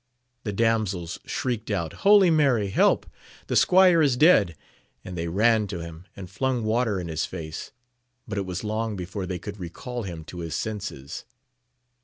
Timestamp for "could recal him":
9.37-10.23